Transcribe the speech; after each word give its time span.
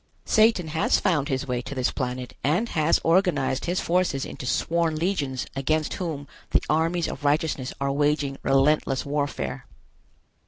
Satan 0.25 0.69
has 0.69 0.99
found 0.99 1.29
his 1.29 1.47
way 1.47 1.61
to 1.61 1.75
this 1.75 1.91
planet 1.91 2.33
and 2.43 2.69
has 2.69 2.99
organized 3.03 3.65
his 3.65 3.79
forces 3.79 4.25
into 4.25 4.47
sworn 4.47 4.95
legions 4.95 5.45
against 5.55 5.93
whom 5.93 6.27
the 6.49 6.63
armies 6.67 7.07
of 7.07 7.23
righteousness 7.23 7.71
are 7.79 7.91
waging 7.91 8.39
relentless 8.41 9.05
warfare. 9.05 9.67